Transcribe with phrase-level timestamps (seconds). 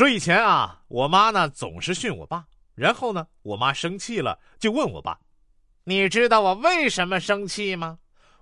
[0.00, 5.20] 说以前啊，我妈呢总是训我爸，然后呢，我妈生气了就问我爸
[5.84, 7.98] ：“你知道我为什么生气吗？”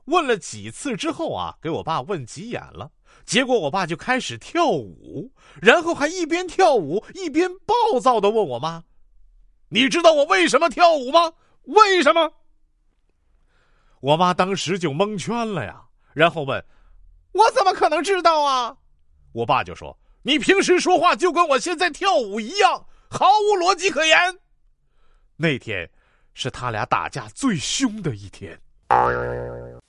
[0.06, 2.92] 问了几次之后啊，给我爸问急眼了。
[3.26, 8.84] 结果我爸就开始跳舞，然后还一边跳舞一边暴躁的问我妈
[9.70, 11.32] ：“你知道我为什么跳舞吗？
[11.62, 12.34] 为什么？”
[13.98, 16.64] 我妈当时就蒙圈了呀，然后问
[17.34, 18.76] ：“我怎么可能知道啊？”
[19.34, 24.38] 我爸就说：“你平时说话就跟我现在跳舞一样，毫无逻辑可言。”
[25.36, 25.90] 那天
[26.34, 28.60] 是他俩打架最凶的一天。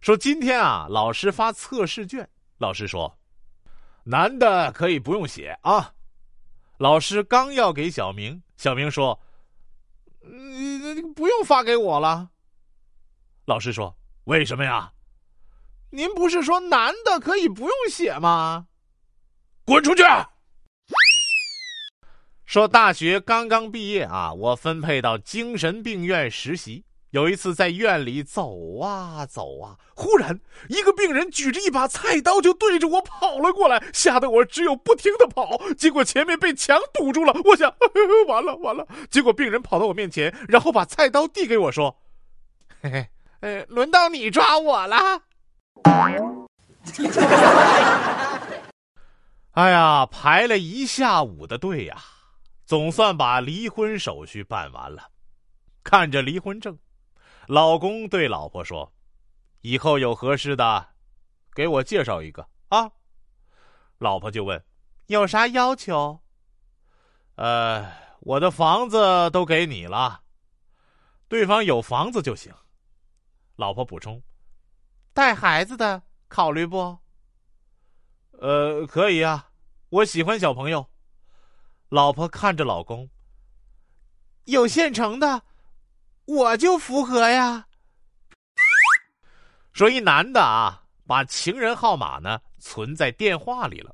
[0.00, 2.28] 说今天啊，老师发测试卷，
[2.58, 3.18] 老师说，
[4.04, 5.92] 男的可以不用写啊。
[6.76, 9.18] 老师刚要给小明，小明说
[10.22, 12.30] ：“你不用发给我了。”
[13.44, 14.92] 老师说：“为什么呀？
[15.90, 18.66] 您不是说男的可以不用写吗？”
[19.64, 20.02] 滚出去！
[22.46, 26.84] 说大学刚刚毕业啊，我分配到精神病院实习。
[27.10, 35.58] 有一次在院里走啊走啊，忽然一个病人举着一把菜刀就对着我跑了过来，吓得我只有不停的跑。
[35.74, 37.74] 结果前面被墙堵住了，我想
[38.28, 38.86] 完了完了。
[39.10, 41.98] 结果病人跑到我面前，然后把菜刀递给我说
[42.80, 43.08] ：“嘿嘿，
[43.40, 45.22] 呃，轮到你抓我了。”
[49.52, 51.96] 哎呀，排了一下午的队呀，
[52.64, 55.10] 总算把离婚手续办完了。
[55.82, 56.78] 看着离婚证。
[57.46, 58.92] 老公对老婆说
[59.62, 60.86] ：“以后有合适的，
[61.54, 62.90] 给我介绍一个啊。”
[63.98, 64.62] 老婆就问
[65.08, 66.20] ：“有啥要求
[67.36, 67.90] ？”“呃，
[68.20, 70.20] 我的房子都给你了，
[71.26, 72.52] 对方有房子就行。”
[73.56, 74.22] 老婆补充
[75.18, 76.96] ：“带孩子的考虑不
[78.38, 79.50] ？”“呃，可以啊，
[79.88, 80.88] 我喜欢小朋友。”
[81.90, 83.10] 老婆看着老公
[84.46, 85.42] ：“有现成的。”
[86.24, 87.66] 我就符合呀。
[89.72, 93.92] 说一男的啊，把情人号码呢存在电话里了，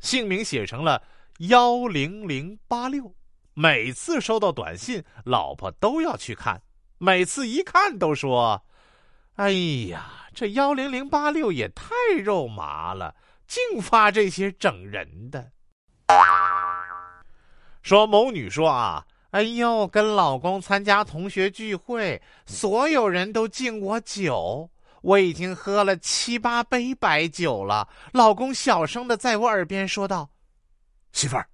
[0.00, 1.02] 姓名写成了
[1.38, 3.14] 幺零零八六。
[3.54, 6.60] 每次收到短信，老婆都要去看，
[6.98, 8.62] 每次一看都说
[9.36, 9.52] ：“哎
[9.88, 13.14] 呀，这幺零零八六也太肉麻了，
[13.46, 15.50] 净发这些整人的。”
[17.82, 19.06] 说某女说啊。
[19.30, 24.68] 哎呦，跟老公参加同学聚会，所有人都敬我酒，
[25.02, 27.88] 我已经喝了七八杯白酒了。
[28.12, 30.30] 老公小声的在我耳边说道
[31.14, 31.48] ：“媳妇儿，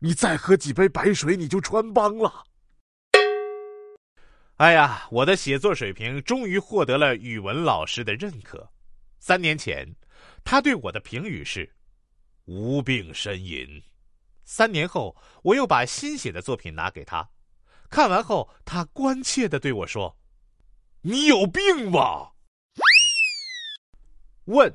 [0.00, 2.42] 你再喝几杯白水，你就穿帮了。”
[4.56, 8.70] 哎呀，我的写作水平终于获得了语文老师的认可。
[9.18, 9.88] 三年前，
[10.44, 11.68] 他对我的评语是
[12.46, 13.82] ：“无病呻吟。”
[14.44, 17.28] 三年后，我又把新写的作品拿给他，
[17.88, 20.16] 看完后，他关切的对我说
[21.02, 22.32] ：“你有病吧？”
[24.46, 24.72] 问：“